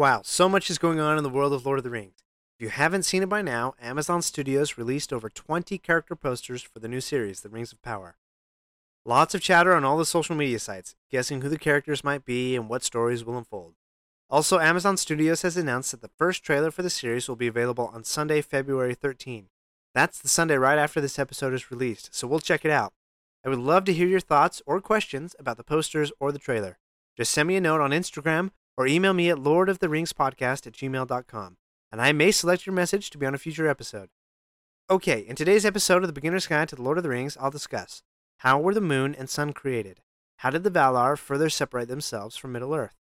Wow, 0.00 0.22
so 0.24 0.48
much 0.48 0.70
is 0.70 0.78
going 0.78 0.98
on 0.98 1.18
in 1.18 1.24
the 1.24 1.28
world 1.28 1.52
of 1.52 1.66
Lord 1.66 1.78
of 1.78 1.84
the 1.84 1.90
Rings. 1.90 2.24
If 2.58 2.62
you 2.62 2.70
haven't 2.70 3.02
seen 3.02 3.22
it 3.22 3.28
by 3.28 3.42
now, 3.42 3.74
Amazon 3.78 4.22
Studios 4.22 4.78
released 4.78 5.12
over 5.12 5.28
20 5.28 5.76
character 5.76 6.16
posters 6.16 6.62
for 6.62 6.78
the 6.78 6.88
new 6.88 7.02
series, 7.02 7.42
The 7.42 7.50
Rings 7.50 7.70
of 7.70 7.82
Power. 7.82 8.16
Lots 9.04 9.34
of 9.34 9.42
chatter 9.42 9.74
on 9.74 9.84
all 9.84 9.98
the 9.98 10.06
social 10.06 10.34
media 10.34 10.58
sites, 10.58 10.94
guessing 11.10 11.42
who 11.42 11.50
the 11.50 11.58
characters 11.58 12.02
might 12.02 12.24
be 12.24 12.56
and 12.56 12.66
what 12.66 12.82
stories 12.82 13.26
will 13.26 13.36
unfold. 13.36 13.74
Also, 14.30 14.58
Amazon 14.58 14.96
Studios 14.96 15.42
has 15.42 15.58
announced 15.58 15.90
that 15.90 16.00
the 16.00 16.08
first 16.16 16.42
trailer 16.42 16.70
for 16.70 16.80
the 16.80 16.88
series 16.88 17.28
will 17.28 17.36
be 17.36 17.46
available 17.46 17.90
on 17.92 18.02
Sunday, 18.02 18.40
February 18.40 18.94
13. 18.94 19.48
That's 19.94 20.18
the 20.18 20.30
Sunday 20.30 20.56
right 20.56 20.78
after 20.78 21.02
this 21.02 21.18
episode 21.18 21.52
is 21.52 21.70
released, 21.70 22.14
so 22.14 22.26
we'll 22.26 22.40
check 22.40 22.64
it 22.64 22.70
out. 22.70 22.94
I 23.44 23.50
would 23.50 23.58
love 23.58 23.84
to 23.84 23.92
hear 23.92 24.08
your 24.08 24.20
thoughts 24.20 24.62
or 24.64 24.80
questions 24.80 25.36
about 25.38 25.58
the 25.58 25.62
posters 25.62 26.10
or 26.18 26.32
the 26.32 26.38
trailer. 26.38 26.78
Just 27.18 27.32
send 27.32 27.48
me 27.48 27.56
a 27.56 27.60
note 27.60 27.82
on 27.82 27.90
Instagram 27.90 28.52
or 28.76 28.86
email 28.86 29.12
me 29.12 29.30
at 29.30 29.38
lordoftheringspodcast 29.38 30.66
at 30.66 30.72
gmail.com, 30.72 31.56
and 31.92 32.00
I 32.00 32.12
may 32.12 32.30
select 32.30 32.66
your 32.66 32.74
message 32.74 33.10
to 33.10 33.18
be 33.18 33.26
on 33.26 33.34
a 33.34 33.38
future 33.38 33.68
episode. 33.68 34.08
Okay, 34.90 35.20
in 35.20 35.36
today's 35.36 35.64
episode 35.64 36.02
of 36.02 36.08
The 36.08 36.12
Beginner's 36.12 36.46
Guide 36.46 36.68
to 36.70 36.76
the 36.76 36.82
Lord 36.82 36.96
of 36.96 37.04
the 37.04 37.10
Rings, 37.10 37.36
I'll 37.40 37.50
discuss 37.50 38.02
how 38.38 38.58
were 38.58 38.74
the 38.74 38.80
moon 38.80 39.14
and 39.14 39.28
sun 39.28 39.52
created? 39.52 40.00
How 40.38 40.50
did 40.50 40.64
the 40.64 40.70
Valar 40.70 41.18
further 41.18 41.50
separate 41.50 41.88
themselves 41.88 42.36
from 42.36 42.52
Middle 42.52 42.74
Earth? 42.74 42.96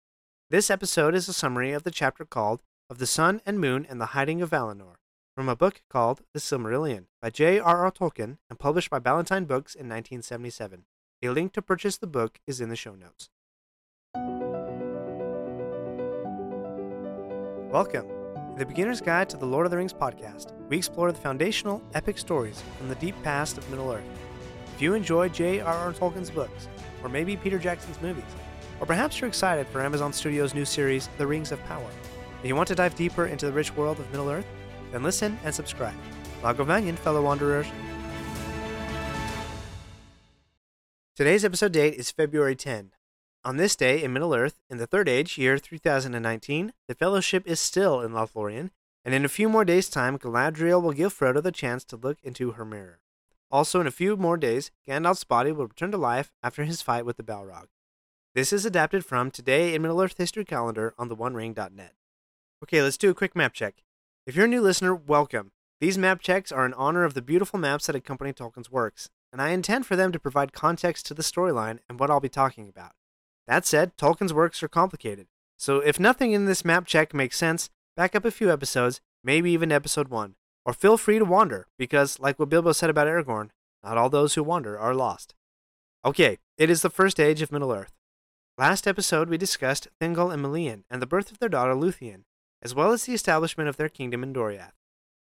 This 0.50 0.72
episode 0.72 1.14
is 1.14 1.30
a 1.30 1.34
summary 1.34 1.72
of 1.74 1.84
the 1.84 1.92
chapter 1.92 2.26
called 2.26 2.64
Of 2.90 2.98
the 2.98 3.06
Sun 3.06 3.42
and 3.46 3.60
Moon 3.60 3.86
and 3.88 4.02
the 4.02 4.08
Hiding 4.08 4.42
of 4.42 4.50
Valinor, 4.50 4.96
from 5.36 5.48
a 5.48 5.56
book 5.56 5.84
called 5.90 6.24
The 6.34 6.40
Silmarillion 6.40 7.06
by 7.22 7.30
J.R.R. 7.30 7.92
Tolkien 7.92 8.38
and 8.50 8.58
published 8.58 8.90
by 8.90 8.98
Ballantine 8.98 9.46
Books 9.46 9.76
in 9.76 9.88
1977. 9.88 10.86
A 11.22 11.30
link 11.30 11.54
to 11.54 11.62
purchase 11.62 11.98
the 11.98 12.08
book 12.08 12.40
is 12.48 12.60
in 12.60 12.70
the 12.70 12.76
show 12.76 12.96
notes. 12.96 13.30
Welcome. 17.72 18.08
to 18.08 18.60
the 18.60 18.66
Beginner's 18.66 19.02
Guide 19.02 19.28
to 19.28 19.36
the 19.36 19.46
Lord 19.46 19.66
of 19.66 19.72
the 19.72 19.78
Rings 19.78 19.92
podcast, 19.92 20.54
we 20.70 20.78
explore 20.78 21.12
the 21.12 21.20
foundational, 21.20 21.84
epic 21.94 22.18
stories 22.18 22.64
from 22.78 22.88
the 22.88 22.96
deep 22.96 23.22
past 23.24 23.58
of 23.58 23.70
Middle 23.70 23.92
Earth. 23.92 24.06
If 24.74 24.82
you 24.82 24.94
enjoy 24.94 25.28
J.R.R. 25.28 25.92
Tolkien's 25.92 26.30
books, 26.30 26.70
or 27.04 27.10
maybe 27.10 27.36
Peter 27.36 27.60
Jackson's 27.60 28.02
movies, 28.02 28.24
or 28.80 28.86
perhaps 28.86 29.20
you're 29.20 29.28
excited 29.28 29.68
for 29.68 29.82
Amazon 29.82 30.14
Studios' 30.14 30.54
new 30.54 30.64
series, 30.64 31.10
The 31.18 31.28
Rings 31.28 31.52
of 31.52 31.62
Power, 31.66 31.90
and 32.40 32.48
you 32.48 32.56
want 32.56 32.70
to 32.70 32.76
dive 32.76 32.96
deeper 32.96 33.26
into 33.26 33.46
the 33.46 33.52
rich 33.52 33.76
world 33.76 34.00
of 34.00 34.10
Middle 34.12 34.30
Earth, 34.30 34.48
then 34.94 35.04
listen 35.04 35.38
and 35.44 35.54
subscribe. 35.54 35.94
Lagovanyan, 36.42 36.98
fellow 36.98 37.22
wanderers. 37.22 37.68
Today's 41.18 41.44
episode 41.44 41.74
date 41.74 41.96
is 41.96 42.12
February 42.12 42.56
10, 42.56 42.92
on 43.48 43.56
this 43.56 43.78
day 43.78 44.04
in 44.04 44.12
Middle 44.12 44.36
Earth, 44.36 44.60
in 44.70 44.78
the 44.78 44.86
Third 44.86 45.08
Age, 45.08 45.38
year 45.38 45.58
3019, 45.58 46.74
the 46.90 46.94
Fellowship 46.94 47.48
is 47.48 47.62
still 47.62 48.02
in 48.02 48.12
Lothlorien, 48.12 48.72
and 49.06 49.16
in 49.16 49.24
a 49.24 49.30
few 49.30 49.48
more 49.48 49.64
days' 49.64 49.88
time, 49.88 50.20
Galadriel 50.20 50.84
will 50.84 50.92
give 50.92 51.18
Frodo 51.18 51.42
the 51.42 51.54
chance 51.54 51.86
to 51.86 51.96
look 51.96 52.18
into 52.22 52.52
her 52.52 52.66
mirror. 52.66 53.00
Also, 53.50 53.80
in 53.80 53.88
a 53.88 53.92
few 53.92 54.18
more 54.18 54.36
days, 54.36 54.70
Gandalf's 54.86 55.24
body 55.24 55.54
will 55.54 55.68
return 55.68 55.92
to 55.92 55.98
life 55.98 56.34
after 56.44 56.66
his 56.66 56.82
fight 56.82 57.06
with 57.06 57.16
the 57.16 57.24
Balrog. 57.24 57.68
This 58.36 58.52
is 58.52 58.66
adapted 58.66 59.06
from 59.06 59.32
Today 59.32 59.74
in 59.74 59.82
Middle 59.82 60.02
Earth 60.02 60.18
History 60.18 60.44
Calendar 60.44 60.94
on 60.98 61.08
theonering.net. 61.08 61.94
Okay, 62.66 62.82
let's 62.82 62.98
do 62.98 63.12
a 63.12 63.16
quick 63.16 63.34
map 63.34 63.54
check. 63.54 63.76
If 64.26 64.36
you're 64.36 64.44
a 64.44 64.50
new 64.50 64.62
listener, 64.62 64.94
welcome. 64.94 65.54
These 65.80 65.98
map 65.98 66.20
checks 66.20 66.52
are 66.52 66.66
in 66.66 66.74
honor 66.74 67.06
of 67.06 67.14
the 67.14 67.22
beautiful 67.22 67.60
maps 67.60 67.88
that 67.88 67.96
accompany 67.96 68.34
Tolkien's 68.34 68.70
works, 68.70 69.10
and 69.32 69.42
I 69.42 69.52
intend 69.52 69.86
for 69.86 69.96
them 69.96 70.12
to 70.12 70.20
provide 70.20 70.52
context 70.52 71.06
to 71.06 71.14
the 71.14 71.24
storyline 71.24 71.80
and 71.88 71.98
what 71.98 72.12
I'll 72.12 72.20
be 72.20 72.28
talking 72.28 72.68
about. 72.68 72.92
That 73.48 73.66
said, 73.66 73.96
Tolkien's 73.98 74.34
works 74.34 74.62
are 74.62 74.68
complicated, 74.68 75.28
so 75.58 75.80
if 75.80 76.00
nothing 76.00 76.34
in 76.34 76.46
this 76.46 76.66
map 76.66 76.86
check 76.86 77.14
makes 77.14 77.38
sense, 77.38 77.70
back 77.96 78.16
up 78.16 78.26
a 78.26 78.32
few 78.32 78.52
episodes, 78.52 79.02
maybe 79.24 79.52
even 79.52 79.72
episode 79.72 80.10
1. 80.10 80.36
Or 80.66 80.74
feel 80.74 80.98
free 80.98 81.18
to 81.18 81.26
wander, 81.26 81.68
because, 81.78 82.20
like 82.20 82.38
what 82.38 82.50
Bilbo 82.50 82.74
said 82.74 82.90
about 82.90 83.08
Aragorn, 83.08 83.50
not 83.84 83.98
all 83.98 84.10
those 84.10 84.34
who 84.34 84.44
wander 84.44 84.78
are 84.78 84.94
lost. 84.94 85.34
Okay, 86.04 86.40
it 86.58 86.70
is 86.70 86.82
the 86.82 86.90
first 86.90 87.20
age 87.20 87.42
of 87.42 87.52
Middle 87.52 87.72
Earth. 87.72 87.94
Last 88.58 88.86
episode 88.86 89.30
we 89.30 89.38
discussed 89.38 89.88
Thingol 90.02 90.34
and 90.34 90.42
Melian 90.42 90.84
and 90.90 91.02
the 91.02 91.08
birth 91.08 91.32
of 91.32 91.40
their 91.40 91.48
daughter 91.48 91.74
Luthien, 91.74 92.24
as 92.62 92.76
well 92.76 92.92
as 92.92 93.06
the 93.06 93.14
establishment 93.14 93.70
of 93.70 93.78
their 93.78 93.88
kingdom 93.88 94.24
in 94.24 94.34
Doriath. 94.34 94.74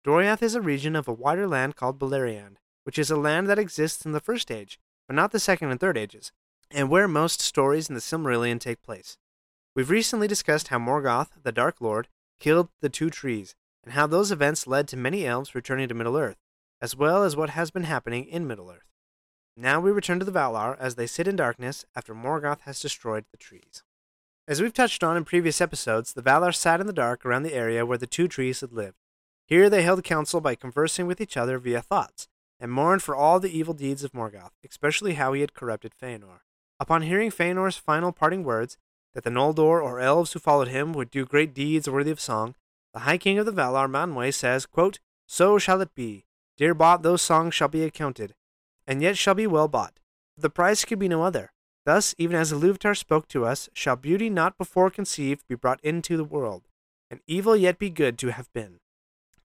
Doriath 0.04 0.42
is 0.42 0.54
a 0.54 0.60
region 0.60 0.96
of 0.96 1.08
a 1.08 1.12
wider 1.12 1.46
land 1.46 1.76
called 1.76 1.98
Beleriand, 1.98 2.56
which 2.84 2.98
is 2.98 3.10
a 3.10 3.16
land 3.16 3.48
that 3.48 3.58
exists 3.58 4.04
in 4.04 4.12
the 4.12 4.20
first 4.20 4.50
age, 4.50 4.78
but 5.06 5.14
not 5.14 5.30
the 5.30 5.38
second 5.38 5.70
and 5.70 5.78
third 5.78 5.96
ages, 5.96 6.32
and 6.74 6.88
where 6.88 7.08
most 7.08 7.40
stories 7.40 7.88
in 7.88 7.94
the 7.94 8.00
Silmarillion 8.00 8.58
take 8.58 8.82
place. 8.82 9.18
We've 9.74 9.90
recently 9.90 10.28
discussed 10.28 10.68
how 10.68 10.78
Morgoth, 10.78 11.30
the 11.42 11.52
Dark 11.52 11.80
Lord, 11.80 12.08
killed 12.40 12.68
the 12.80 12.88
two 12.88 13.10
trees, 13.10 13.54
and 13.84 13.94
how 13.94 14.06
those 14.06 14.30
events 14.30 14.66
led 14.66 14.88
to 14.88 14.96
many 14.96 15.26
elves 15.26 15.54
returning 15.54 15.88
to 15.88 15.94
Middle 15.94 16.16
Earth, 16.16 16.38
as 16.80 16.96
well 16.96 17.22
as 17.22 17.36
what 17.36 17.50
has 17.50 17.70
been 17.70 17.84
happening 17.84 18.24
in 18.26 18.46
Middle 18.46 18.70
Earth. 18.70 18.92
Now 19.56 19.80
we 19.80 19.90
return 19.90 20.18
to 20.18 20.24
the 20.24 20.32
Valar 20.32 20.76
as 20.78 20.94
they 20.94 21.06
sit 21.06 21.28
in 21.28 21.36
darkness 21.36 21.84
after 21.94 22.14
Morgoth 22.14 22.60
has 22.62 22.80
destroyed 22.80 23.24
the 23.30 23.36
trees. 23.36 23.82
As 24.48 24.60
we've 24.60 24.72
touched 24.72 25.04
on 25.04 25.16
in 25.16 25.24
previous 25.24 25.60
episodes, 25.60 26.12
the 26.12 26.22
Valar 26.22 26.54
sat 26.54 26.80
in 26.80 26.86
the 26.86 26.92
dark 26.92 27.24
around 27.24 27.42
the 27.44 27.54
area 27.54 27.86
where 27.86 27.98
the 27.98 28.06
two 28.06 28.28
trees 28.28 28.60
had 28.60 28.72
lived. 28.72 28.96
Here 29.46 29.68
they 29.68 29.82
held 29.82 30.02
council 30.04 30.40
by 30.40 30.54
conversing 30.54 31.06
with 31.06 31.20
each 31.20 31.36
other 31.36 31.58
via 31.58 31.82
thoughts, 31.82 32.28
and 32.58 32.72
mourned 32.72 33.02
for 33.02 33.14
all 33.14 33.40
the 33.40 33.56
evil 33.56 33.74
deeds 33.74 34.04
of 34.04 34.12
Morgoth, 34.12 34.52
especially 34.68 35.14
how 35.14 35.32
he 35.32 35.40
had 35.40 35.54
corrupted 35.54 35.92
Feanor. 36.00 36.40
Upon 36.82 37.02
hearing 37.02 37.30
Feanor's 37.30 37.76
final 37.76 38.10
parting 38.10 38.42
words, 38.42 38.76
that 39.14 39.22
the 39.22 39.30
Noldor 39.30 39.80
or 39.80 40.00
elves 40.00 40.32
who 40.32 40.40
followed 40.40 40.66
him 40.66 40.92
would 40.92 41.12
do 41.12 41.24
great 41.24 41.54
deeds 41.54 41.88
worthy 41.88 42.10
of 42.10 42.18
song, 42.18 42.56
the 42.92 43.06
High 43.06 43.18
King 43.18 43.38
of 43.38 43.46
the 43.46 43.52
Valar, 43.52 43.88
Manwë, 43.88 44.34
says, 44.34 44.66
quote, 44.66 44.98
So 45.24 45.58
shall 45.58 45.80
it 45.80 45.94
be. 45.94 46.24
Dear 46.56 46.74
bought 46.74 47.04
those 47.04 47.22
songs 47.22 47.54
shall 47.54 47.68
be 47.68 47.84
accounted, 47.84 48.34
and 48.84 49.00
yet 49.00 49.16
shall 49.16 49.36
be 49.36 49.46
well 49.46 49.68
bought. 49.68 50.00
The 50.36 50.50
price 50.50 50.84
could 50.84 50.98
be 50.98 51.06
no 51.06 51.22
other. 51.22 51.52
Thus, 51.86 52.16
even 52.18 52.34
as 52.34 52.52
Iluvatar 52.52 52.96
spoke 52.96 53.28
to 53.28 53.44
us, 53.44 53.68
shall 53.72 53.94
beauty 53.94 54.28
not 54.28 54.58
before 54.58 54.90
conceived 54.90 55.46
be 55.46 55.54
brought 55.54 55.78
into 55.84 56.16
the 56.16 56.24
world, 56.24 56.66
and 57.08 57.20
evil 57.28 57.54
yet 57.54 57.78
be 57.78 57.90
good 57.90 58.18
to 58.18 58.32
have 58.32 58.52
been. 58.52 58.80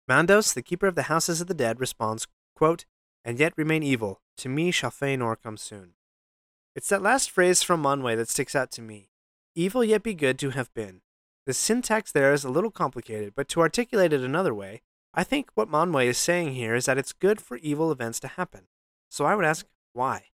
Mandos, 0.09 0.55
the 0.55 0.63
keeper 0.63 0.87
of 0.87 0.95
the 0.95 1.11
houses 1.11 1.41
of 1.41 1.49
the 1.49 1.53
dead, 1.53 1.81
responds, 1.81 2.29
quote, 2.55 2.85
And 3.25 3.41
yet 3.41 3.55
remain 3.57 3.83
evil. 3.83 4.21
To 4.37 4.49
me 4.49 4.71
shall 4.71 4.93
Feanor 4.93 5.35
come 5.43 5.57
soon. 5.57 5.95
It's 6.77 6.89
that 6.89 7.03
last 7.03 7.31
phrase 7.31 7.63
from 7.63 7.85
Manwë 7.85 8.17
that 8.17 8.29
sticks 8.29 8.57
out 8.57 8.73
to 8.73 8.83
me. 8.83 9.09
Evil 9.55 9.85
yet 9.85 10.03
be 10.03 10.13
good 10.13 10.41
to 10.41 10.51
have 10.51 10.75
been. 10.75 11.03
The 11.47 11.55
syntax 11.55 12.11
there 12.11 12.33
is 12.33 12.43
a 12.43 12.51
little 12.51 12.73
complicated, 12.73 13.35
but 13.37 13.49
to 13.51 13.61
articulate 13.61 14.13
it 14.13 14.23
another 14.23 14.53
way, 14.53 14.83
I 15.15 15.23
think 15.23 15.51
what 15.55 15.71
Manwë 15.71 16.07
is 16.07 16.19
saying 16.19 16.55
here 16.55 16.75
is 16.75 16.87
that 16.87 16.99
it's 16.99 17.13
good 17.13 17.41
for 17.41 17.59
evil 17.59 17.93
events 17.93 18.19
to 18.21 18.29
happen. 18.29 18.63
So 19.09 19.25
I 19.25 19.37
would 19.37 19.45
ask, 19.45 19.67
why? 19.93 20.25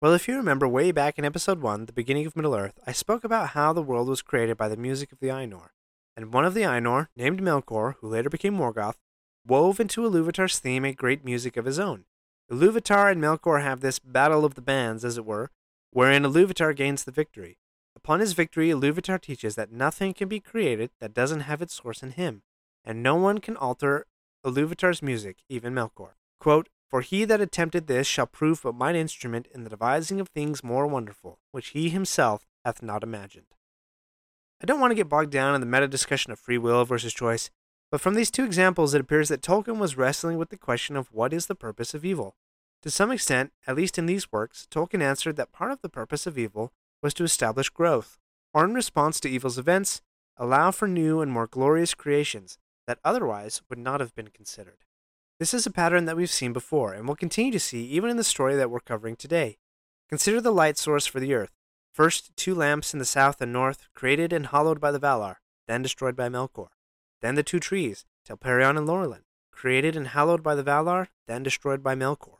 Well, 0.00 0.14
if 0.14 0.28
you 0.28 0.36
remember 0.36 0.68
way 0.68 0.92
back 0.92 1.18
in 1.18 1.24
episode 1.24 1.60
1, 1.60 1.86
the 1.86 1.92
beginning 1.92 2.26
of 2.26 2.36
Middle 2.36 2.54
Earth, 2.54 2.78
I 2.86 2.92
spoke 2.92 3.24
about 3.24 3.48
how 3.48 3.72
the 3.72 3.82
world 3.82 4.06
was 4.06 4.22
created 4.22 4.56
by 4.56 4.68
the 4.68 4.76
music 4.76 5.10
of 5.10 5.18
the 5.18 5.26
Ainur. 5.26 5.70
And 6.16 6.32
one 6.32 6.44
of 6.44 6.54
the 6.54 6.62
Ainur, 6.62 7.08
named 7.16 7.42
Melkor, 7.42 7.96
who 8.00 8.06
later 8.06 8.30
became 8.30 8.56
Morgoth, 8.56 8.98
wove 9.44 9.80
into 9.80 10.02
Iluvatar's 10.02 10.60
theme 10.60 10.84
a 10.84 10.92
great 10.92 11.24
music 11.24 11.56
of 11.56 11.64
his 11.64 11.80
own. 11.80 12.04
Iluvatar 12.52 13.10
and 13.10 13.20
Melkor 13.20 13.64
have 13.64 13.80
this 13.80 13.98
battle 13.98 14.44
of 14.44 14.54
the 14.54 14.62
bands, 14.62 15.04
as 15.04 15.18
it 15.18 15.26
were, 15.26 15.50
wherein 15.90 16.24
Iluvatar 16.24 16.74
gains 16.74 17.04
the 17.04 17.12
victory. 17.12 17.58
Upon 17.96 18.20
his 18.20 18.32
victory, 18.32 18.68
Iluvatar 18.68 19.20
teaches 19.20 19.54
that 19.56 19.72
nothing 19.72 20.14
can 20.14 20.28
be 20.28 20.40
created 20.40 20.90
that 21.00 21.14
doesn't 21.14 21.40
have 21.40 21.60
its 21.60 21.74
source 21.74 22.02
in 22.02 22.12
him, 22.12 22.42
and 22.84 23.02
no 23.02 23.16
one 23.16 23.38
can 23.38 23.56
alter 23.56 24.06
Iluvatar's 24.44 25.02
music, 25.02 25.38
even 25.48 25.74
Melkor. 25.74 26.10
Quote, 26.38 26.68
For 26.88 27.00
he 27.00 27.24
that 27.24 27.40
attempted 27.40 27.86
this 27.86 28.06
shall 28.06 28.26
prove 28.26 28.62
but 28.62 28.74
mine 28.74 28.96
instrument 28.96 29.48
in 29.52 29.64
the 29.64 29.70
devising 29.70 30.20
of 30.20 30.28
things 30.28 30.62
more 30.62 30.86
wonderful, 30.86 31.40
which 31.50 31.68
he 31.68 31.88
himself 31.90 32.46
hath 32.64 32.82
not 32.82 33.02
imagined. 33.02 33.46
I 34.62 34.66
don't 34.66 34.80
want 34.80 34.90
to 34.90 34.96
get 34.96 35.08
bogged 35.08 35.30
down 35.30 35.54
in 35.54 35.60
the 35.60 35.66
meta 35.66 35.88
discussion 35.88 36.32
of 36.32 36.38
free 36.38 36.58
will 36.58 36.84
versus 36.84 37.12
choice, 37.14 37.50
but 37.90 38.00
from 38.00 38.14
these 38.14 38.30
two 38.30 38.44
examples 38.44 38.94
it 38.94 39.00
appears 39.00 39.28
that 39.28 39.42
Tolkien 39.42 39.78
was 39.78 39.96
wrestling 39.96 40.38
with 40.38 40.50
the 40.50 40.56
question 40.56 40.96
of 40.96 41.12
what 41.12 41.32
is 41.32 41.46
the 41.46 41.54
purpose 41.54 41.94
of 41.94 42.04
evil. 42.04 42.36
To 42.82 42.90
some 42.90 43.10
extent, 43.10 43.52
at 43.66 43.76
least 43.76 43.98
in 43.98 44.06
these 44.06 44.30
works, 44.30 44.66
Tolkien 44.70 45.02
answered 45.02 45.36
that 45.36 45.52
part 45.52 45.72
of 45.72 45.82
the 45.82 45.88
purpose 45.88 46.26
of 46.26 46.38
evil 46.38 46.72
was 47.02 47.12
to 47.14 47.24
establish 47.24 47.70
growth, 47.70 48.18
or 48.54 48.64
in 48.64 48.74
response 48.74 49.18
to 49.20 49.28
evil's 49.28 49.58
events, 49.58 50.00
allow 50.36 50.70
for 50.70 50.86
new 50.86 51.20
and 51.20 51.32
more 51.32 51.46
glorious 51.46 51.94
creations 51.94 52.58
that 52.86 53.00
otherwise 53.04 53.62
would 53.68 53.78
not 53.78 54.00
have 54.00 54.14
been 54.14 54.28
considered. 54.28 54.78
This 55.38 55.52
is 55.52 55.66
a 55.66 55.70
pattern 55.70 56.04
that 56.06 56.16
we've 56.16 56.30
seen 56.30 56.52
before 56.52 56.94
and 56.94 57.06
will 57.06 57.14
continue 57.14 57.52
to 57.52 57.60
see 57.60 57.84
even 57.84 58.10
in 58.10 58.16
the 58.16 58.24
story 58.24 58.56
that 58.56 58.70
we're 58.70 58.80
covering 58.80 59.16
today. 59.16 59.58
Consider 60.08 60.40
the 60.40 60.52
light 60.52 60.78
source 60.78 61.06
for 61.06 61.20
the 61.20 61.34
earth. 61.34 61.52
First, 61.92 62.36
two 62.36 62.54
lamps 62.54 62.92
in 62.92 62.98
the 62.98 63.04
south 63.04 63.40
and 63.40 63.52
north, 63.52 63.88
created 63.94 64.32
and 64.32 64.46
hallowed 64.46 64.80
by 64.80 64.90
the 64.90 65.00
Valar, 65.00 65.36
then 65.66 65.82
destroyed 65.82 66.16
by 66.16 66.28
Melkor. 66.28 66.68
Then 67.20 67.34
the 67.34 67.42
two 67.42 67.60
trees, 67.60 68.04
Telperion 68.26 68.78
and 68.78 68.88
Laurelin, 68.88 69.24
created 69.52 69.96
and 69.96 70.08
hallowed 70.08 70.42
by 70.42 70.54
the 70.54 70.64
Valar, 70.64 71.08
then 71.26 71.42
destroyed 71.42 71.82
by 71.82 71.94
Melkor. 71.94 72.37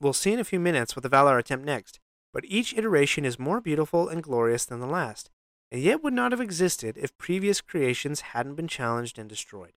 We'll 0.00 0.12
see 0.12 0.32
in 0.32 0.38
a 0.38 0.44
few 0.44 0.60
minutes 0.60 0.94
what 0.94 1.02
the 1.02 1.08
Valar 1.08 1.38
attempt 1.38 1.64
next, 1.64 1.98
but 2.32 2.44
each 2.46 2.76
iteration 2.76 3.24
is 3.24 3.38
more 3.38 3.60
beautiful 3.60 4.08
and 4.08 4.22
glorious 4.22 4.64
than 4.64 4.80
the 4.80 4.86
last, 4.86 5.30
and 5.72 5.82
yet 5.82 6.02
would 6.02 6.12
not 6.12 6.32
have 6.32 6.40
existed 6.40 6.96
if 6.96 7.16
previous 7.18 7.60
creations 7.60 8.20
hadn't 8.20 8.54
been 8.54 8.68
challenged 8.68 9.18
and 9.18 9.28
destroyed. 9.28 9.72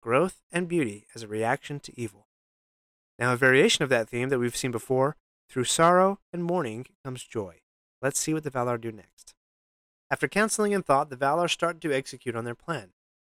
Growth 0.00 0.42
and 0.52 0.68
beauty 0.68 1.06
as 1.14 1.22
a 1.22 1.28
reaction 1.28 1.80
to 1.80 2.00
evil. 2.00 2.28
Now, 3.18 3.32
a 3.32 3.36
variation 3.36 3.82
of 3.82 3.88
that 3.90 4.08
theme 4.08 4.28
that 4.28 4.38
we've 4.38 4.56
seen 4.56 4.70
before 4.70 5.16
through 5.48 5.64
sorrow 5.64 6.18
and 6.32 6.44
mourning 6.44 6.86
comes 7.04 7.24
joy. 7.24 7.60
Let's 8.02 8.18
see 8.20 8.34
what 8.34 8.44
the 8.44 8.50
Valar 8.50 8.80
do 8.80 8.92
next. 8.92 9.34
After 10.10 10.28
counseling 10.28 10.74
and 10.74 10.84
thought, 10.84 11.10
the 11.10 11.16
Valar 11.16 11.48
start 11.48 11.80
to 11.80 11.92
execute 11.92 12.36
on 12.36 12.44
their 12.44 12.54
plan. 12.54 12.90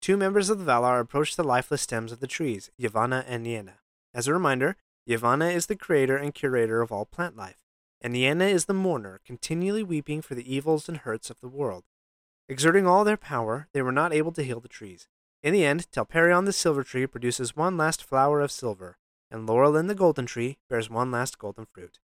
Two 0.02 0.16
members 0.16 0.50
of 0.50 0.58
the 0.58 0.70
Valar 0.70 1.00
approach 1.00 1.36
the 1.36 1.44
lifeless 1.44 1.82
stems 1.82 2.12
of 2.12 2.20
the 2.20 2.26
trees, 2.26 2.70
Yavanna 2.80 3.24
and 3.26 3.46
Nienna. 3.46 3.78
As 4.12 4.26
a 4.28 4.32
reminder, 4.32 4.76
Yavanna 5.08 5.54
is 5.54 5.66
the 5.66 5.76
creator 5.76 6.16
and 6.16 6.34
curator 6.34 6.82
of 6.82 6.90
all 6.90 7.06
plant 7.06 7.36
life, 7.36 7.62
and 8.00 8.12
Nienna 8.12 8.46
is 8.46 8.64
the 8.64 8.74
mourner, 8.74 9.20
continually 9.24 9.84
weeping 9.84 10.20
for 10.20 10.34
the 10.34 10.52
evils 10.52 10.88
and 10.88 10.98
hurts 10.98 11.30
of 11.30 11.40
the 11.40 11.48
world. 11.48 11.84
Exerting 12.48 12.86
all 12.86 13.04
their 13.04 13.16
power, 13.16 13.68
they 13.72 13.82
were 13.82 13.92
not 13.92 14.12
able 14.12 14.32
to 14.32 14.42
heal 14.42 14.60
the 14.60 14.68
trees. 14.68 15.08
In 15.42 15.52
the 15.52 15.64
end, 15.64 15.90
Telperion 15.92 16.44
the 16.44 16.52
silver 16.52 16.82
tree 16.82 17.06
produces 17.06 17.54
one 17.54 17.76
last 17.76 18.02
flower 18.02 18.40
of 18.40 18.50
silver, 18.50 18.98
and 19.30 19.48
Laurelin 19.48 19.86
the 19.86 19.94
golden 19.94 20.26
tree 20.26 20.58
bears 20.68 20.90
one 20.90 21.12
last 21.12 21.38
golden 21.38 21.66
fruit. 21.66 22.00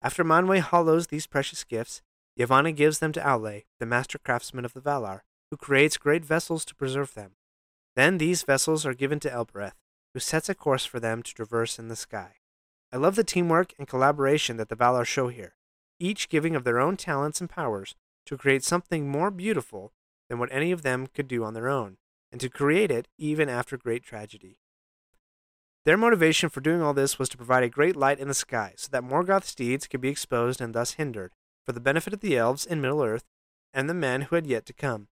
After 0.00 0.22
Manwe 0.22 0.60
hollows 0.60 1.08
these 1.08 1.26
precious 1.26 1.64
gifts, 1.64 2.02
Yavanna 2.38 2.74
gives 2.74 3.00
them 3.00 3.10
to 3.12 3.20
Aule, 3.20 3.64
the 3.80 3.86
master 3.86 4.16
craftsman 4.18 4.64
of 4.64 4.74
the 4.74 4.80
Valar, 4.80 5.22
who 5.50 5.56
creates 5.56 5.96
great 5.96 6.24
vessels 6.24 6.64
to 6.66 6.74
preserve 6.74 7.14
them. 7.14 7.32
Then 7.96 8.18
these 8.18 8.44
vessels 8.44 8.86
are 8.86 8.94
given 8.94 9.18
to 9.20 9.32
Elbereth, 9.32 9.74
who 10.14 10.20
sets 10.20 10.48
a 10.48 10.54
course 10.54 10.84
for 10.84 11.00
them 11.00 11.22
to 11.22 11.34
traverse 11.34 11.78
in 11.78 11.88
the 11.88 11.96
sky. 11.96 12.36
I 12.92 12.96
love 12.96 13.16
the 13.16 13.24
teamwork 13.24 13.74
and 13.78 13.86
collaboration 13.86 14.56
that 14.56 14.68
the 14.68 14.76
Valar 14.76 15.04
show 15.04 15.28
here, 15.28 15.54
each 15.98 16.28
giving 16.28 16.56
of 16.56 16.64
their 16.64 16.80
own 16.80 16.96
talents 16.96 17.40
and 17.40 17.50
powers 17.50 17.94
to 18.26 18.36
create 18.36 18.64
something 18.64 19.08
more 19.08 19.30
beautiful 19.30 19.92
than 20.28 20.38
what 20.38 20.52
any 20.52 20.72
of 20.72 20.82
them 20.82 21.06
could 21.06 21.28
do 21.28 21.44
on 21.44 21.54
their 21.54 21.68
own, 21.68 21.96
and 22.30 22.40
to 22.40 22.48
create 22.48 22.90
it 22.90 23.08
even 23.18 23.48
after 23.48 23.76
great 23.76 24.02
tragedy. 24.02 24.58
Their 25.84 25.96
motivation 25.96 26.50
for 26.50 26.60
doing 26.60 26.82
all 26.82 26.92
this 26.92 27.18
was 27.18 27.28
to 27.30 27.36
provide 27.36 27.62
a 27.62 27.68
great 27.68 27.96
light 27.96 28.18
in 28.18 28.28
the 28.28 28.34
sky 28.34 28.74
so 28.76 28.88
that 28.90 29.04
Morgoth's 29.04 29.54
deeds 29.54 29.86
could 29.86 30.00
be 30.00 30.10
exposed 30.10 30.60
and 30.60 30.74
thus 30.74 30.92
hindered, 30.92 31.32
for 31.64 31.72
the 31.72 31.80
benefit 31.80 32.12
of 32.12 32.20
the 32.20 32.36
elves 32.36 32.66
in 32.66 32.80
Middle 32.80 33.02
Earth 33.02 33.24
and 33.72 33.88
the 33.88 33.94
men 33.94 34.22
who 34.22 34.36
had 34.36 34.46
yet 34.46 34.66
to 34.66 34.72
come. 34.72 35.08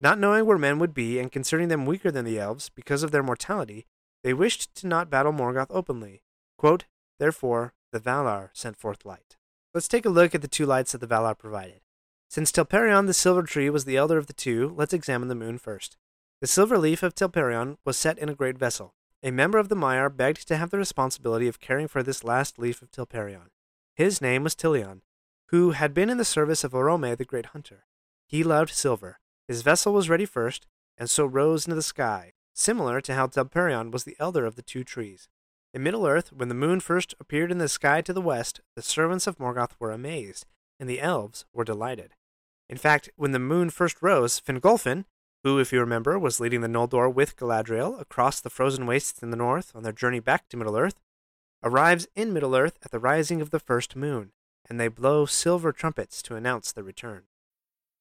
Not 0.00 0.18
knowing 0.18 0.46
where 0.46 0.58
men 0.58 0.78
would 0.78 0.94
be 0.94 1.18
and 1.18 1.32
considering 1.32 1.68
them 1.68 1.84
weaker 1.84 2.10
than 2.10 2.24
the 2.24 2.38
elves 2.38 2.70
because 2.74 3.02
of 3.02 3.10
their 3.10 3.22
mortality, 3.22 3.86
they 4.22 4.34
wished 4.34 4.74
to 4.76 4.86
not 4.86 5.10
battle 5.10 5.32
Morgoth 5.32 5.70
openly. 5.70 6.22
Quote, 6.56 6.84
Therefore, 7.18 7.74
the 7.92 8.00
Valar 8.00 8.50
sent 8.52 8.76
forth 8.76 9.04
light. 9.04 9.36
Let's 9.74 9.88
take 9.88 10.04
a 10.04 10.10
look 10.10 10.34
at 10.34 10.42
the 10.42 10.48
two 10.48 10.66
lights 10.66 10.92
that 10.92 10.98
the 10.98 11.06
Valar 11.06 11.36
provided. 11.36 11.80
Since 12.28 12.52
Telperion 12.52 13.06
the 13.06 13.14
Silver 13.14 13.42
Tree 13.42 13.70
was 13.70 13.84
the 13.84 13.96
elder 13.96 14.18
of 14.18 14.26
the 14.26 14.32
two, 14.32 14.74
let's 14.76 14.92
examine 14.92 15.28
the 15.28 15.34
moon 15.34 15.56
first. 15.58 15.96
The 16.40 16.46
silver 16.46 16.78
leaf 16.78 17.02
of 17.02 17.14
Telperion 17.14 17.78
was 17.84 17.96
set 17.96 18.18
in 18.18 18.28
a 18.28 18.34
great 18.34 18.58
vessel. 18.58 18.94
A 19.22 19.30
member 19.30 19.58
of 19.58 19.68
the 19.68 19.74
Maiar 19.74 20.14
begged 20.14 20.46
to 20.46 20.56
have 20.56 20.70
the 20.70 20.78
responsibility 20.78 21.48
of 21.48 21.58
caring 21.58 21.88
for 21.88 22.02
this 22.02 22.22
last 22.22 22.58
leaf 22.58 22.82
of 22.82 22.90
Telperion. 22.90 23.48
His 23.96 24.20
name 24.20 24.44
was 24.44 24.54
Tilion, 24.54 25.00
who 25.46 25.72
had 25.72 25.94
been 25.94 26.10
in 26.10 26.18
the 26.18 26.24
service 26.24 26.62
of 26.62 26.72
Orome 26.72 27.16
the 27.16 27.24
great 27.24 27.46
hunter. 27.46 27.86
He 28.26 28.44
loved 28.44 28.72
silver. 28.72 29.18
His 29.48 29.62
vessel 29.62 29.92
was 29.92 30.08
ready 30.08 30.26
first, 30.26 30.66
and 30.96 31.10
so 31.10 31.24
rose 31.24 31.66
into 31.66 31.74
the 31.74 31.82
sky, 31.82 32.34
similar 32.58 33.00
to 33.00 33.14
how 33.14 33.26
Telperion 33.26 33.90
was 33.90 34.04
the 34.04 34.16
elder 34.18 34.44
of 34.44 34.56
the 34.56 34.62
two 34.62 34.82
trees. 34.82 35.28
In 35.72 35.82
Middle 35.82 36.06
Earth, 36.06 36.32
when 36.32 36.48
the 36.48 36.54
moon 36.54 36.80
first 36.80 37.14
appeared 37.20 37.52
in 37.52 37.58
the 37.58 37.68
sky 37.68 38.00
to 38.00 38.12
the 38.12 38.20
west, 38.20 38.60
the 38.74 38.82
servants 38.82 39.26
of 39.26 39.38
Morgoth 39.38 39.76
were 39.78 39.92
amazed, 39.92 40.44
and 40.80 40.88
the 40.88 41.00
elves 41.00 41.44
were 41.52 41.64
delighted. 41.64 42.14
In 42.68 42.76
fact, 42.76 43.10
when 43.16 43.32
the 43.32 43.38
moon 43.38 43.70
first 43.70 44.02
rose, 44.02 44.40
Fingolfin, 44.40 45.04
who, 45.44 45.58
if 45.58 45.72
you 45.72 45.78
remember, 45.78 46.18
was 46.18 46.40
leading 46.40 46.60
the 46.60 46.68
Noldor 46.68 47.12
with 47.12 47.36
Galadriel 47.36 48.00
across 48.00 48.40
the 48.40 48.50
frozen 48.50 48.86
wastes 48.86 49.22
in 49.22 49.30
the 49.30 49.36
north 49.36 49.70
on 49.74 49.84
their 49.84 49.92
journey 49.92 50.20
back 50.20 50.48
to 50.48 50.56
Middle 50.56 50.76
Earth, 50.76 51.00
arrives 51.62 52.08
in 52.16 52.32
Middle 52.32 52.56
Earth 52.56 52.78
at 52.84 52.90
the 52.90 52.98
rising 52.98 53.40
of 53.40 53.50
the 53.50 53.60
first 53.60 53.94
moon, 53.94 54.32
and 54.68 54.80
they 54.80 54.88
blow 54.88 55.26
silver 55.26 55.72
trumpets 55.72 56.22
to 56.22 56.34
announce 56.34 56.72
their 56.72 56.84
return. 56.84 57.22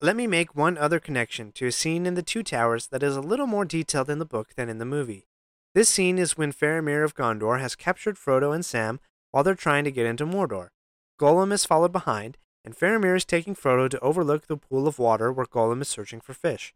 Let 0.00 0.14
me 0.14 0.28
make 0.28 0.54
one 0.54 0.78
other 0.78 1.00
connection 1.00 1.50
to 1.52 1.66
a 1.66 1.72
scene 1.72 2.06
in 2.06 2.14
The 2.14 2.22
Two 2.22 2.44
Towers 2.44 2.86
that 2.86 3.02
is 3.02 3.16
a 3.16 3.20
little 3.20 3.48
more 3.48 3.64
detailed 3.64 4.08
in 4.08 4.20
the 4.20 4.24
book 4.24 4.54
than 4.54 4.68
in 4.68 4.78
the 4.78 4.84
movie. 4.84 5.26
This 5.74 5.88
scene 5.88 6.20
is 6.20 6.38
when 6.38 6.52
Faramir 6.52 7.02
of 7.02 7.16
Gondor 7.16 7.58
has 7.58 7.74
captured 7.74 8.14
Frodo 8.14 8.54
and 8.54 8.64
Sam 8.64 9.00
while 9.32 9.42
they're 9.42 9.56
trying 9.56 9.82
to 9.82 9.90
get 9.90 10.06
into 10.06 10.24
Mordor. 10.24 10.68
Gollum 11.20 11.50
is 11.50 11.64
followed 11.64 11.90
behind, 11.90 12.38
and 12.64 12.76
Faramir 12.76 13.16
is 13.16 13.24
taking 13.24 13.56
Frodo 13.56 13.90
to 13.90 13.98
overlook 13.98 14.46
the 14.46 14.56
pool 14.56 14.86
of 14.86 15.00
water 15.00 15.32
where 15.32 15.46
Gollum 15.46 15.82
is 15.82 15.88
searching 15.88 16.20
for 16.20 16.32
fish. 16.32 16.72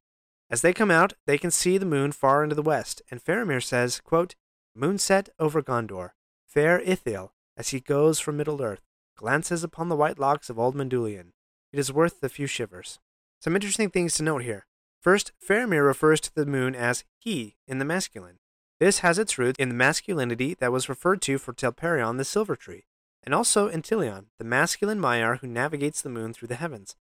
As 0.50 0.62
they 0.62 0.72
come 0.72 0.90
out, 0.90 1.12
they 1.24 1.38
can 1.38 1.52
see 1.52 1.78
the 1.78 1.86
moon 1.86 2.10
far 2.10 2.42
into 2.42 2.56
the 2.56 2.60
west, 2.60 3.02
and 3.08 3.22
Faramir 3.22 3.62
says, 3.62 4.00
quote, 4.00 4.34
Moon 4.74 4.98
set 4.98 5.28
over 5.38 5.62
Gondor, 5.62 6.10
fair 6.44 6.80
Ithil, 6.80 7.30
as 7.56 7.68
he 7.68 7.78
goes 7.78 8.18
from 8.18 8.36
Middle 8.36 8.60
Earth, 8.60 8.82
glances 9.16 9.62
upon 9.62 9.88
the 9.88 9.96
white 9.96 10.18
locks 10.18 10.50
of 10.50 10.58
old 10.58 10.74
Mindolluin. 10.74 11.34
It 11.72 11.78
is 11.78 11.92
worth 11.92 12.20
a 12.24 12.28
few 12.28 12.48
shivers. 12.48 12.98
Some 13.42 13.56
interesting 13.56 13.90
things 13.90 14.14
to 14.14 14.22
note 14.22 14.44
here. 14.44 14.66
First, 15.00 15.32
Faramir 15.44 15.84
refers 15.84 16.20
to 16.20 16.32
the 16.32 16.46
moon 16.46 16.76
as 16.76 17.02
he 17.18 17.56
in 17.66 17.80
the 17.80 17.84
masculine. 17.84 18.38
This 18.78 19.00
has 19.00 19.18
its 19.18 19.36
roots 19.36 19.58
in 19.58 19.68
the 19.68 19.74
masculinity 19.74 20.54
that 20.60 20.70
was 20.70 20.88
referred 20.88 21.20
to 21.22 21.38
for 21.38 21.52
Telperion 21.52 22.18
the 22.18 22.24
Silver 22.24 22.54
Tree, 22.54 22.84
and 23.24 23.34
also 23.34 23.66
in 23.66 23.82
Tilion, 23.82 24.26
the 24.38 24.44
masculine 24.44 25.00
Maiar 25.00 25.40
who 25.40 25.48
navigates 25.48 26.00
the 26.00 26.08
moon 26.08 26.32
through 26.32 26.46
the 26.46 26.54
heavens. 26.54 26.94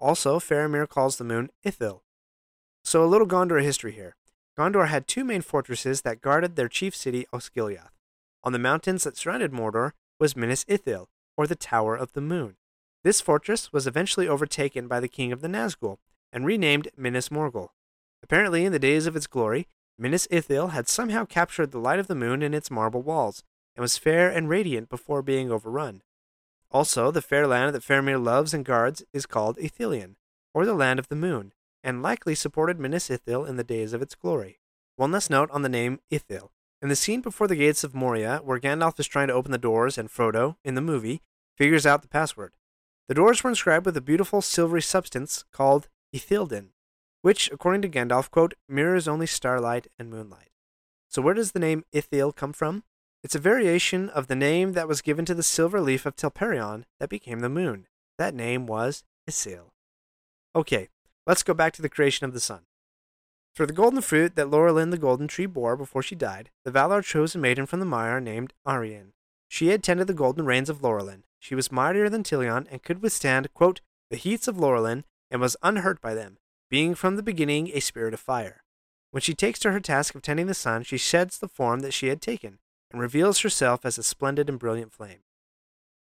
Also, 0.00 0.38
Faramir 0.38 0.88
calls 0.88 1.18
the 1.18 1.24
moon 1.24 1.50
Ithil. 1.66 2.00
So 2.82 3.04
a 3.04 3.06
little 3.06 3.26
Gondor 3.26 3.62
history 3.62 3.92
here. 3.92 4.16
Gondor 4.58 4.88
had 4.88 5.06
two 5.06 5.22
main 5.22 5.42
fortresses 5.42 6.00
that 6.00 6.22
guarded 6.22 6.56
their 6.56 6.68
chief 6.68 6.96
city 6.96 7.26
Osgiliath. 7.30 7.92
On 8.42 8.54
the 8.54 8.58
mountains 8.58 9.04
that 9.04 9.18
surrounded 9.18 9.52
Mordor 9.52 9.92
was 10.18 10.34
Minas 10.34 10.64
Ithil, 10.64 11.08
or 11.36 11.46
the 11.46 11.54
Tower 11.54 11.94
of 11.94 12.14
the 12.14 12.22
Moon. 12.22 12.56
This 13.04 13.20
fortress 13.20 13.70
was 13.70 13.86
eventually 13.86 14.26
overtaken 14.26 14.88
by 14.88 14.98
the 14.98 15.08
king 15.08 15.30
of 15.30 15.42
the 15.42 15.48
Nazgul 15.48 15.98
and 16.32 16.46
renamed 16.46 16.88
Minas 16.96 17.28
Morgul. 17.28 17.68
Apparently, 18.22 18.64
in 18.64 18.72
the 18.72 18.78
days 18.78 19.06
of 19.06 19.14
its 19.14 19.26
glory, 19.26 19.68
Minas 19.98 20.26
Ithil 20.28 20.70
had 20.70 20.88
somehow 20.88 21.26
captured 21.26 21.70
the 21.70 21.78
light 21.78 21.98
of 21.98 22.06
the 22.06 22.14
moon 22.14 22.42
in 22.42 22.54
its 22.54 22.70
marble 22.70 23.02
walls 23.02 23.44
and 23.76 23.82
was 23.82 23.98
fair 23.98 24.30
and 24.30 24.48
radiant 24.48 24.88
before 24.88 25.20
being 25.20 25.50
overrun. 25.50 26.02
Also, 26.70 27.10
the 27.10 27.22
fair 27.22 27.46
land 27.46 27.74
that 27.74 27.84
Faramir 27.84 28.22
loves 28.22 28.54
and 28.54 28.64
guards 28.64 29.04
is 29.12 29.26
called 29.26 29.58
Ithilien. 29.58 30.16
or 30.54 30.64
the 30.64 30.72
land 30.72 31.00
of 31.00 31.08
the 31.08 31.16
moon, 31.16 31.52
and 31.82 32.00
likely 32.00 32.34
supported 32.34 32.78
Minas 32.78 33.08
Ithil 33.08 33.46
in 33.46 33.56
the 33.56 33.64
days 33.64 33.92
of 33.92 34.00
its 34.00 34.14
glory. 34.14 34.60
One 34.96 35.10
last 35.10 35.28
note 35.28 35.50
on 35.50 35.62
the 35.62 35.68
name 35.68 35.98
Ithil. 36.10 36.50
In 36.80 36.88
the 36.88 36.96
scene 36.96 37.20
before 37.20 37.48
the 37.48 37.56
gates 37.56 37.82
of 37.82 37.94
Moria, 37.94 38.40
where 38.44 38.60
Gandalf 38.60 38.98
is 39.00 39.08
trying 39.08 39.28
to 39.28 39.34
open 39.34 39.50
the 39.50 39.58
doors 39.58 39.98
and 39.98 40.08
Frodo, 40.08 40.56
in 40.64 40.76
the 40.76 40.80
movie, 40.80 41.22
figures 41.56 41.84
out 41.84 42.02
the 42.02 42.08
password. 42.08 42.52
The 43.08 43.14
doors 43.14 43.44
were 43.44 43.50
inscribed 43.50 43.84
with 43.84 43.96
a 43.96 44.00
beautiful 44.00 44.40
silvery 44.40 44.82
substance 44.82 45.44
called 45.52 45.88
ithildin, 46.14 46.68
which, 47.22 47.50
according 47.52 47.82
to 47.82 47.88
Gandalf, 47.88 48.30
quote, 48.30 48.54
mirrors 48.68 49.06
only 49.06 49.26
starlight 49.26 49.88
and 49.98 50.10
moonlight. 50.10 50.50
So 51.08 51.22
where 51.22 51.34
does 51.34 51.52
the 51.52 51.58
name 51.58 51.84
Ithil 51.94 52.34
come 52.34 52.52
from? 52.52 52.82
It's 53.22 53.34
a 53.34 53.38
variation 53.38 54.10
of 54.10 54.26
the 54.26 54.34
name 54.34 54.72
that 54.72 54.88
was 54.88 55.00
given 55.00 55.24
to 55.26 55.34
the 55.34 55.42
silver 55.42 55.80
leaf 55.80 56.06
of 56.06 56.16
Telperion 56.16 56.84
that 56.98 57.08
became 57.08 57.40
the 57.40 57.48
moon. 57.48 57.86
That 58.18 58.34
name 58.34 58.66
was 58.66 59.04
Isil. 59.28 59.70
Okay, 60.56 60.88
let's 61.26 61.42
go 61.42 61.54
back 61.54 61.72
to 61.74 61.82
the 61.82 61.88
creation 61.88 62.26
of 62.26 62.32
the 62.32 62.40
sun. 62.40 62.62
For 63.54 63.66
the 63.66 63.72
golden 63.72 64.00
fruit 64.00 64.34
that 64.36 64.48
Laurelin 64.48 64.90
the 64.90 64.98
golden 64.98 65.28
tree 65.28 65.46
bore 65.46 65.76
before 65.76 66.02
she 66.02 66.14
died, 66.14 66.50
the 66.64 66.72
Valar 66.72 67.04
chose 67.04 67.34
a 67.34 67.38
maiden 67.38 67.66
from 67.66 67.80
the 67.80 67.86
Maiar 67.86 68.22
named 68.22 68.52
Arien. 68.66 69.12
She 69.54 69.68
had 69.68 69.84
tended 69.84 70.08
the 70.08 70.14
golden 70.14 70.46
reins 70.46 70.68
of 70.68 70.82
Laurelin. 70.82 71.22
She 71.38 71.54
was 71.54 71.70
mightier 71.70 72.08
than 72.08 72.24
Tilion 72.24 72.66
and 72.72 72.82
could 72.82 73.00
withstand, 73.00 73.54
quote, 73.54 73.80
the 74.10 74.16
heats 74.16 74.48
of 74.48 74.56
Laurelin 74.56 75.04
and 75.30 75.40
was 75.40 75.56
unhurt 75.62 76.00
by 76.00 76.12
them, 76.12 76.38
being 76.68 76.96
from 76.96 77.14
the 77.14 77.22
beginning 77.22 77.70
a 77.72 77.78
spirit 77.78 78.14
of 78.14 78.18
fire. 78.18 78.64
When 79.12 79.20
she 79.20 79.32
takes 79.32 79.60
to 79.60 79.70
her 79.70 79.78
task 79.78 80.16
of 80.16 80.22
tending 80.22 80.48
the 80.48 80.54
sun, 80.54 80.82
she 80.82 80.96
sheds 80.96 81.38
the 81.38 81.46
form 81.46 81.82
that 81.82 81.92
she 81.92 82.08
had 82.08 82.20
taken, 82.20 82.58
and 82.90 83.00
reveals 83.00 83.42
herself 83.42 83.84
as 83.84 83.96
a 83.96 84.02
splendid 84.02 84.48
and 84.48 84.58
brilliant 84.58 84.92
flame. 84.92 85.20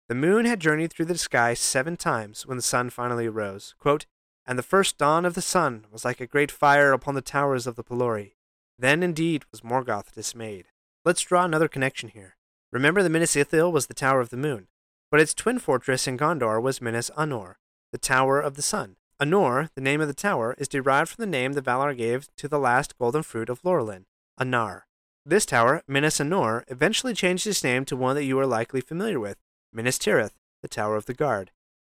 The 0.08 0.16
moon 0.16 0.46
had 0.46 0.60
journeyed 0.60 0.92
through 0.92 1.06
the 1.06 1.18
sky 1.20 1.54
seven 1.54 1.96
times 1.96 2.48
when 2.48 2.58
the 2.58 2.64
sun 2.64 2.90
finally 2.90 3.28
arose. 3.28 3.76
Quote, 3.78 4.08
and 4.48 4.58
the 4.58 4.64
first 4.64 4.98
dawn 4.98 5.26
of 5.26 5.36
the 5.36 5.44
sun 5.44 5.86
was 5.92 6.04
like 6.04 6.20
a 6.20 6.26
great 6.26 6.50
fire 6.50 6.92
upon 6.92 7.14
the 7.14 7.22
towers 7.22 7.68
of 7.68 7.76
the 7.76 7.84
Pelori. 7.84 8.34
Then 8.80 9.04
indeed 9.04 9.44
was 9.52 9.62
Morgoth 9.62 10.12
dismayed. 10.12 10.70
Let's 11.06 11.22
draw 11.22 11.46
another 11.46 11.68
connection 11.68 12.10
here. 12.10 12.36
Remember 12.74 13.04
the 13.04 13.10
Minas 13.10 13.36
Ithil 13.36 13.72
was 13.72 13.86
the 13.86 13.94
Tower 13.94 14.20
of 14.20 14.32
the 14.32 14.36
Moon, 14.36 14.66
but 15.12 15.20
its 15.20 15.36
twin 15.36 15.60
fortress 15.60 16.08
in 16.08 16.18
Gondor 16.18 16.60
was 16.60 16.82
Minas 16.82 17.12
Anor, 17.16 17.54
the 17.92 18.00
Tower 18.00 18.42
of 18.42 18.56
the 18.56 18.64
Sun. 18.64 18.96
Anor, 19.22 19.70
the 19.76 19.82
name 19.82 20.02
of 20.02 20.08
the 20.08 20.14
tower, 20.16 20.56
is 20.58 20.68
derived 20.68 21.12
from 21.12 21.22
the 21.22 21.30
name 21.30 21.54
the 21.54 21.62
Valar 21.62 21.96
gave 21.96 22.36
to 22.36 22.48
the 22.48 22.58
last 22.58 22.98
golden 22.98 23.22
fruit 23.22 23.48
of 23.48 23.62
Laurelin, 23.62 24.06
Anar. 24.40 24.82
This 25.24 25.46
tower, 25.46 25.84
Minas 25.88 26.18
Anor, 26.18 26.64
eventually 26.68 27.14
changed 27.14 27.46
its 27.46 27.64
name 27.64 27.86
to 27.86 27.96
one 27.96 28.16
that 28.16 28.24
you 28.24 28.40
are 28.40 28.48
likely 28.48 28.82
familiar 28.82 29.20
with, 29.20 29.38
Minas 29.72 30.00
Tirith, 30.00 30.34
the 30.64 30.68
Tower 30.68 30.96
of 30.96 31.06
the 31.06 31.14
Guard. 31.14 31.52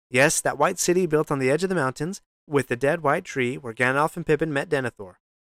Yes, 0.09 0.39
that 0.39 0.57
white 0.57 0.79
city 0.79 1.05
built 1.05 1.29
on 1.29 1.39
the 1.39 1.51
edge 1.51 1.63
of 1.63 1.69
the 1.69 1.75
mountains, 1.75 2.21
with 2.47 2.69
the 2.69 2.77
dead 2.77 3.03
white 3.03 3.25
tree 3.25 3.57
where 3.57 3.73
Gandalf 3.73 4.15
and 4.15 4.25
Pippin 4.25 4.53
met 4.53 4.69
Denethor. 4.69 5.15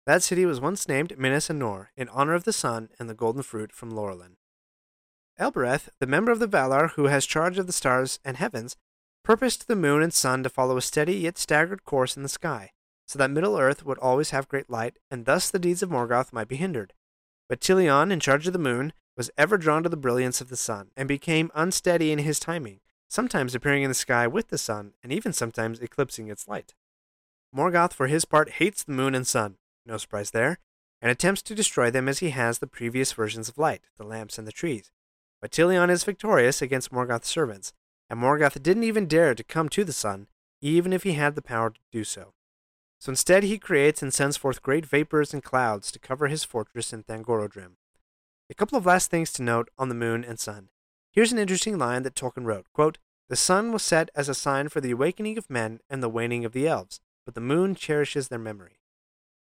That 0.06 0.22
city 0.22 0.46
was 0.46 0.62
once 0.62 0.88
named 0.88 1.18
Minas 1.18 1.48
Anor 1.48 1.88
in 1.94 2.08
honor 2.08 2.32
of 2.32 2.44
the 2.44 2.54
sun 2.54 2.88
and 2.98 3.10
the 3.10 3.14
golden 3.14 3.42
fruit 3.42 3.70
from 3.70 3.92
Laurelin. 3.92 4.36
Elbereth, 5.40 5.88
the 5.98 6.06
member 6.06 6.30
of 6.30 6.38
the 6.38 6.46
Valar 6.46 6.90
who 6.90 7.06
has 7.06 7.24
charge 7.24 7.58
of 7.58 7.66
the 7.66 7.72
stars 7.72 8.20
and 8.24 8.36
heavens, 8.36 8.76
purposed 9.24 9.66
the 9.66 9.74
moon 9.74 10.02
and 10.02 10.12
sun 10.12 10.42
to 10.42 10.50
follow 10.50 10.76
a 10.76 10.82
steady 10.82 11.14
yet 11.14 11.38
staggered 11.38 11.84
course 11.84 12.14
in 12.16 12.22
the 12.22 12.28
sky, 12.28 12.72
so 13.06 13.18
that 13.18 13.30
Middle 13.30 13.58
Earth 13.58 13.84
would 13.84 13.98
always 13.98 14.30
have 14.30 14.48
great 14.48 14.68
light, 14.68 14.98
and 15.10 15.24
thus 15.24 15.50
the 15.50 15.58
deeds 15.58 15.82
of 15.82 15.90
Morgoth 15.90 16.32
might 16.32 16.46
be 16.46 16.56
hindered. 16.56 16.92
But 17.48 17.60
Tilion, 17.60 18.12
in 18.12 18.20
charge 18.20 18.46
of 18.46 18.52
the 18.52 18.58
moon, 18.58 18.92
was 19.16 19.30
ever 19.38 19.56
drawn 19.56 19.82
to 19.82 19.88
the 19.88 19.96
brilliance 19.96 20.40
of 20.42 20.50
the 20.50 20.56
sun, 20.56 20.90
and 20.96 21.08
became 21.08 21.50
unsteady 21.54 22.12
in 22.12 22.18
his 22.18 22.38
timing, 22.38 22.80
sometimes 23.08 23.54
appearing 23.54 23.82
in 23.82 23.90
the 23.90 23.94
sky 23.94 24.26
with 24.26 24.48
the 24.48 24.58
sun, 24.58 24.92
and 25.02 25.10
even 25.10 25.32
sometimes 25.32 25.80
eclipsing 25.80 26.28
its 26.28 26.46
light. 26.46 26.74
Morgoth, 27.54 27.94
for 27.94 28.06
his 28.06 28.26
part, 28.26 28.50
hates 28.52 28.84
the 28.84 28.92
moon 28.92 29.14
and 29.14 29.26
sun, 29.26 29.56
no 29.86 29.96
surprise 29.96 30.32
there, 30.32 30.58
and 31.02 31.10
attempts 31.10 31.42
to 31.42 31.54
destroy 31.54 31.90
them 31.90 32.08
as 32.08 32.18
he 32.18 32.30
has 32.30 32.58
the 32.58 32.66
previous 32.66 33.12
versions 33.12 33.48
of 33.48 33.58
light, 33.58 33.80
the 33.96 34.04
lamps 34.04 34.38
and 34.38 34.46
the 34.46 34.52
trees. 34.52 34.92
But 35.40 35.50
Tilion 35.50 35.90
is 35.90 36.04
victorious 36.04 36.60
against 36.60 36.92
Morgoth's 36.92 37.28
servants, 37.28 37.72
and 38.08 38.20
Morgoth 38.20 38.62
didn't 38.62 38.84
even 38.84 39.06
dare 39.06 39.34
to 39.34 39.44
come 39.44 39.68
to 39.70 39.84
the 39.84 39.92
sun, 39.92 40.26
even 40.60 40.92
if 40.92 41.02
he 41.02 41.12
had 41.12 41.34
the 41.34 41.42
power 41.42 41.70
to 41.70 41.80
do 41.90 42.04
so. 42.04 42.34
So 42.98 43.10
instead 43.10 43.44
he 43.44 43.58
creates 43.58 44.02
and 44.02 44.12
sends 44.12 44.36
forth 44.36 44.62
great 44.62 44.84
vapors 44.84 45.32
and 45.32 45.42
clouds 45.42 45.90
to 45.92 45.98
cover 45.98 46.28
his 46.28 46.44
fortress 46.44 46.92
in 46.92 47.02
Thangorodrim. 47.02 47.76
A 48.50 48.54
couple 48.54 48.76
of 48.76 48.84
last 48.84 49.10
things 49.10 49.32
to 49.32 49.42
note 49.42 49.70
on 49.78 49.88
the 49.88 49.94
moon 49.94 50.24
and 50.24 50.38
sun. 50.38 50.68
Here's 51.12 51.32
an 51.32 51.38
interesting 51.38 51.78
line 51.78 52.02
that 52.02 52.14
Tolkien 52.14 52.44
wrote, 52.44 52.66
quote, 52.74 52.98
The 53.28 53.36
sun 53.36 53.72
was 53.72 53.82
set 53.82 54.10
as 54.14 54.28
a 54.28 54.34
sign 54.34 54.68
for 54.68 54.80
the 54.80 54.90
awakening 54.90 55.38
of 55.38 55.48
men 55.48 55.80
and 55.88 56.02
the 56.02 56.10
waning 56.10 56.44
of 56.44 56.52
the 56.52 56.68
elves 56.68 57.00
but 57.24 57.34
the 57.34 57.40
moon 57.40 57.76
cherishes 57.76 58.28
their 58.28 58.40
memory. 58.40 58.80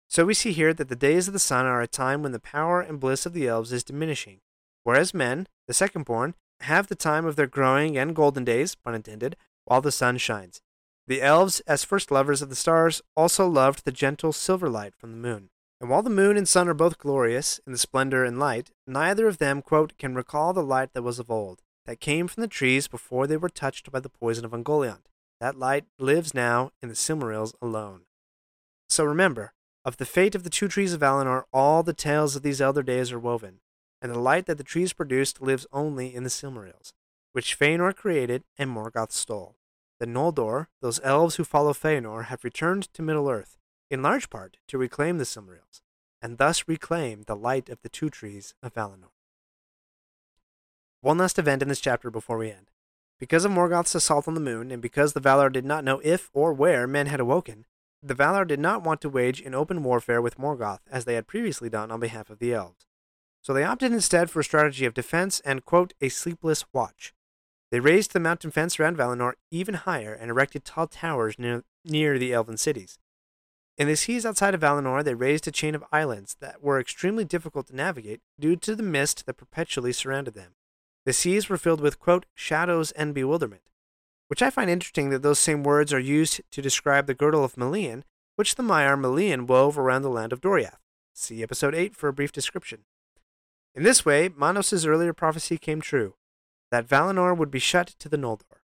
So 0.09 0.25
we 0.25 0.35
see 0.35 0.53
here 0.53 0.75
that 0.75 0.89
the 0.89 0.97
days 0.97 1.29
of 1.29 1.33
the 1.33 1.39
sun 1.39 1.67
are 1.67 1.81
a 1.81 1.87
time 1.87 2.23
when 2.23 2.33
the 2.33 2.41
power 2.41 2.81
and 2.81 2.99
bliss 2.99 3.27
of 3.27 3.35
the 3.35 3.47
elves 3.47 3.73
is 3.73 3.85
diminishing, 3.85 4.41
whereas 4.83 5.15
men, 5.15 5.47
the 5.69 5.75
second 5.75 6.05
born, 6.05 6.35
have 6.63 6.89
the 6.89 6.97
time 6.97 7.25
of 7.25 7.37
their 7.37 7.47
growing 7.47 7.97
and 7.97 8.17
golden 8.17 8.45
days, 8.45 8.75
pun 8.75 8.95
intended, 8.95 9.37
while 9.67 9.81
the 9.81 9.93
sun 9.93 10.19
shines. 10.19 10.61
The 11.07 11.23
elves, 11.23 11.61
as 11.61 11.85
first 11.85 12.11
lovers 12.11 12.43
of 12.43 12.49
the 12.49 12.57
stars, 12.57 13.01
also 13.17 13.47
loved 13.47 13.85
the 13.85 13.93
gentle 13.93 14.33
silver 14.33 14.69
light 14.69 14.95
from 14.97 15.13
the 15.13 15.29
moon. 15.29 15.51
And 15.81 15.89
while 15.89 16.03
the 16.03 16.11
moon 16.11 16.37
and 16.37 16.49
sun 16.49 16.69
are 16.69 16.75
both 16.75 16.99
glorious 16.99 17.61
in 17.65 17.73
the 17.73 17.79
splendor 17.79 18.25
and 18.25 18.39
light, 18.39 18.73
neither 18.87 19.29
of 19.29 19.39
them, 19.39 19.63
quote, 19.63 19.97
can 19.97 20.15
recall 20.15 20.53
the 20.53 20.63
light 20.63 20.93
that 20.95 21.03
was 21.03 21.19
of 21.21 21.31
old, 21.31 21.63
that 21.87 22.01
came 22.01 22.27
from 22.27 22.41
the 22.41 22.49
trees 22.49 22.89
before 22.89 23.27
they 23.27 23.37
were 23.37 23.49
touched 23.49 23.93
by 23.93 24.01
the 24.01 24.09
poison 24.09 24.45
of 24.45 24.53
Ungoliant. 24.53 25.07
That 25.41 25.59
light 25.59 25.85
lives 25.99 26.35
now 26.35 26.73
in 26.83 26.89
the 26.89 26.97
Silmarils 26.97 27.55
alone. 27.63 28.03
So 28.89 29.05
remember, 29.05 29.53
of 29.85 29.99
the 29.99 30.05
fate 30.05 30.35
of 30.35 30.43
the 30.43 30.51
two 30.51 30.67
trees 30.67 30.93
of 30.93 31.01
Valinor, 31.01 31.45
all 31.53 31.83
the 31.83 31.93
tales 31.93 32.35
of 32.35 32.43
these 32.43 32.61
elder 32.61 32.83
days 32.83 33.13
are 33.13 33.19
woven, 33.21 33.61
and 34.01 34.13
the 34.13 34.19
light 34.19 34.47
that 34.47 34.59
the 34.59 34.65
trees 34.65 34.93
produced 34.93 35.41
lives 35.41 35.67
only 35.73 36.15
in 36.15 36.23
the 36.23 36.31
Silmarils, 36.31 36.93
which 37.33 37.59
Feanor 37.59 37.95
created 37.95 38.45
and 38.57 38.71
Morgoth 38.71 39.13
stole. 39.13 39.57
The 40.01 40.07
Noldor, 40.07 40.67
those 40.81 41.01
elves 41.03 41.37
who 41.37 41.45
follow 41.45 41.73
Feanor, 41.73 42.27
have 42.27 42.45
returned 42.45 42.93
to 42.95 43.03
Middle-earth, 43.03 43.57
in 43.91 44.03
large 44.03 44.31
part 44.31 44.59
to 44.69 44.79
reclaim 44.79 45.19
the 45.19 45.25
Silmarils, 45.25 45.83
and 46.23 46.39
thus 46.39 46.69
reclaim 46.69 47.23
the 47.23 47.37
light 47.37 47.69
of 47.69 47.81
the 47.83 47.89
two 47.89 48.11
trees 48.11 48.55
of 48.63 48.75
Valinor. 48.75 49.11
One 51.01 51.19
last 51.19 51.39
event 51.39 51.63
in 51.63 51.69
this 51.69 51.81
chapter 51.81 52.11
before 52.11 52.39
we 52.39 52.51
end. 52.51 52.71
Because 53.21 53.45
of 53.45 53.53
Morgoth's 53.53 53.95
assault 53.95 54.29
on 54.29 54.35
the 54.35 54.41
moon, 54.41 54.71
and 54.71 54.83
because 54.83 55.13
the 55.13 55.21
Valar 55.21 55.53
did 55.53 55.65
not 55.65 55.85
know 55.85 56.01
if 56.05 56.31
or 56.33 56.53
where 56.53 56.87
men 56.87 57.07
had 57.07 57.21
awoken, 57.21 57.67
the 58.03 58.15
Valar 58.15 58.47
did 58.47 58.61
not 58.61 58.83
want 58.83 59.01
to 59.01 59.09
wage 59.09 59.41
an 59.41 59.55
open 59.55 59.83
warfare 59.83 60.23
with 60.23 60.39
Morgoth 60.39 60.81
as 60.91 61.05
they 61.05 61.15
had 61.15 61.27
previously 61.27 61.69
done 61.69 61.91
on 61.91 61.99
behalf 61.99 62.31
of 62.31 62.39
the 62.39 62.53
elves. 62.53 62.88
So 63.49 63.55
they 63.55 63.65
opted 63.65 63.95
instead 63.95 64.29
for 64.29 64.41
a 64.41 64.45
strategy 64.45 64.85
of 64.85 64.93
defense 64.93 65.41
and, 65.41 65.65
quote, 65.65 65.95
a 66.03 66.11
sleepless 66.11 66.67
watch. 66.75 67.15
They 67.71 67.81
raised 67.81 68.13
the 68.13 68.21
mountain 68.21 68.51
fence 68.51 68.79
around 68.79 68.99
Valinor 68.99 69.33
even 69.51 69.73
higher 69.73 70.13
and 70.13 70.31
erected 70.31 70.67
tall 70.67 70.87
towers 70.87 71.39
near, 71.39 71.65
near 71.83 72.19
the 72.19 72.35
elven 72.35 72.59
cities. 72.59 72.99
In 73.79 73.89
the 73.89 73.97
seas 73.97 74.27
outside 74.27 74.53
of 74.53 74.61
Valinor, 74.61 75.03
they 75.03 75.15
raised 75.15 75.49
a 75.49 75.51
chain 75.51 75.75
of 75.75 75.83
islands 75.91 76.37
that 76.41 76.63
were 76.63 76.79
extremely 76.79 77.25
difficult 77.25 77.69
to 77.69 77.75
navigate 77.75 78.21
due 78.39 78.55
to 78.57 78.77
the 78.77 78.83
mist 78.83 79.25
that 79.25 79.39
perpetually 79.39 79.95
surrounded 79.95 80.35
them. 80.35 80.53
The 81.07 81.15
seas 81.15 81.49
were 81.49 81.57
filled 81.57 81.81
with, 81.81 81.99
quote, 81.99 82.27
shadows 82.35 82.91
and 82.91 83.15
bewilderment, 83.15 83.63
which 84.27 84.43
I 84.43 84.51
find 84.51 84.69
interesting 84.69 85.09
that 85.09 85.23
those 85.23 85.39
same 85.39 85.63
words 85.63 85.91
are 85.91 85.99
used 85.99 86.43
to 86.51 86.61
describe 86.61 87.07
the 87.07 87.15
girdle 87.15 87.45
of 87.45 87.57
Melian, 87.57 88.05
which 88.37 88.57
the 88.57 88.63
Maiar 88.63 89.01
Melian 89.01 89.47
wove 89.47 89.79
around 89.79 90.03
the 90.03 90.11
land 90.11 90.35
of 90.35 90.43
Doriath. 90.43 90.81
See 91.15 91.43
episode 91.43 91.75
8 91.75 91.97
for 91.97 92.09
a 92.09 92.13
brief 92.13 92.31
description. 92.31 92.81
In 93.79 93.85
this 93.85 94.05
way, 94.05 94.29
Mandos' 94.29 94.85
earlier 94.85 95.13
prophecy 95.13 95.57
came 95.57 95.81
true, 95.81 96.17
that 96.73 96.89
Valinor 96.89 97.37
would 97.37 97.49
be 97.49 97.61
shut 97.61 97.95
to 98.01 98.09
the 98.09 98.17
Noldor. 98.17 98.59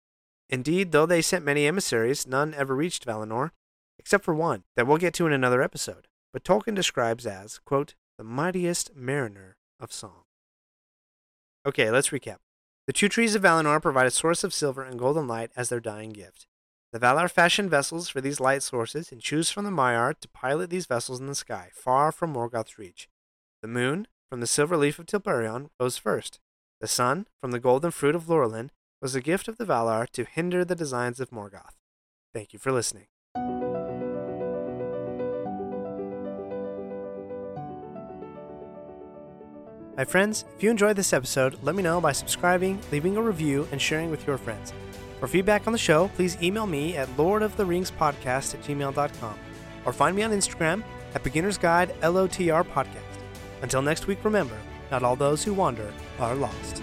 Indeed, 0.48 0.90
though 0.90 1.04
they 1.04 1.20
sent 1.20 1.44
many 1.44 1.66
emissaries, 1.66 2.26
none 2.26 2.54
ever 2.54 2.74
reached 2.74 3.04
Valinor, 3.04 3.50
except 3.98 4.24
for 4.24 4.34
one 4.34 4.64
that 4.74 4.86
we'll 4.86 4.96
get 4.96 5.12
to 5.14 5.26
in 5.26 5.34
another 5.34 5.60
episode, 5.60 6.08
but 6.32 6.44
Tolkien 6.44 6.74
describes 6.74 7.26
as, 7.26 7.58
quote, 7.58 7.94
the 8.16 8.24
mightiest 8.24 8.96
mariner 8.96 9.58
of 9.78 9.92
song. 9.92 10.22
Okay, 11.66 11.90
let's 11.90 12.08
recap. 12.08 12.38
The 12.86 12.94
two 12.94 13.10
trees 13.10 13.34
of 13.34 13.42
Valinor 13.42 13.82
provide 13.82 14.06
a 14.06 14.10
source 14.10 14.42
of 14.42 14.54
silver 14.54 14.82
and 14.82 14.98
golden 14.98 15.28
light 15.28 15.50
as 15.54 15.68
their 15.68 15.78
dying 15.78 16.14
gift. 16.14 16.46
The 16.90 16.98
Valar 16.98 17.30
fashion 17.30 17.68
vessels 17.68 18.08
for 18.08 18.22
these 18.22 18.40
light 18.40 18.62
sources 18.62 19.12
and 19.12 19.20
choose 19.20 19.50
from 19.50 19.66
the 19.66 19.70
Maiar 19.70 20.18
to 20.18 20.28
pilot 20.28 20.70
these 20.70 20.86
vessels 20.86 21.20
in 21.20 21.26
the 21.26 21.34
sky, 21.34 21.68
far 21.74 22.12
from 22.12 22.32
Morgoth's 22.32 22.78
reach. 22.78 23.10
The 23.60 23.68
moon, 23.68 24.06
from 24.32 24.40
the 24.40 24.46
silver 24.46 24.78
leaf 24.78 24.98
of 24.98 25.04
Telperion, 25.04 25.68
rose 25.78 25.98
first. 25.98 26.40
The 26.80 26.88
sun, 26.88 27.26
from 27.38 27.50
the 27.50 27.60
golden 27.60 27.90
fruit 27.90 28.14
of 28.14 28.28
Laurelin, 28.28 28.70
was 29.02 29.14
a 29.14 29.20
gift 29.20 29.46
of 29.46 29.58
the 29.58 29.66
Valar 29.66 30.08
to 30.08 30.24
hinder 30.24 30.64
the 30.64 30.74
designs 30.74 31.20
of 31.20 31.28
Morgoth. 31.28 31.74
Thank 32.32 32.54
you 32.54 32.58
for 32.58 32.72
listening. 32.72 33.08
Hi, 39.98 40.04
friends. 40.06 40.46
If 40.56 40.62
you 40.62 40.70
enjoyed 40.70 40.96
this 40.96 41.12
episode, 41.12 41.58
let 41.62 41.74
me 41.74 41.82
know 41.82 42.00
by 42.00 42.12
subscribing, 42.12 42.80
leaving 42.90 43.18
a 43.18 43.22
review, 43.22 43.68
and 43.70 43.82
sharing 43.82 44.10
with 44.10 44.26
your 44.26 44.38
friends. 44.38 44.72
For 45.20 45.28
feedback 45.28 45.66
on 45.66 45.74
the 45.74 45.78
show, 45.78 46.08
please 46.16 46.42
email 46.42 46.66
me 46.66 46.96
at 46.96 47.06
lordoftheringspodcast 47.18 48.54
at 48.54 48.62
gmail.com 48.62 49.38
or 49.84 49.92
find 49.92 50.16
me 50.16 50.22
on 50.22 50.30
Instagram 50.30 50.82
at 51.14 51.22
Beginner's 51.22 51.58
Guide 51.58 51.94
LOTR 52.00 52.64
Podcast. 52.64 53.11
Until 53.62 53.80
next 53.80 54.06
week, 54.06 54.24
remember, 54.24 54.58
not 54.90 55.02
all 55.02 55.16
those 55.16 55.44
who 55.44 55.54
wander 55.54 55.92
are 56.18 56.34
lost. 56.34 56.82